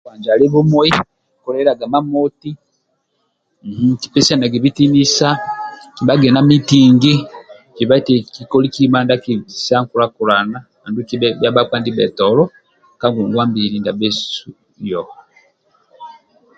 [0.03, 0.89] Ndia kokubanja ali bumui
[1.43, 2.51] koliliaga imamoti
[4.05, 5.27] ipesianage bitinisa
[5.95, 7.13] kikolage mitingi
[7.75, 12.43] kibe eti kikoli kima ndia akibikisa nkulakulana andulu kibha bhia bhakpa ndibhetolo
[12.99, 14.47] ka ngongwa mbili ndiasu
[14.89, 15.15] yoho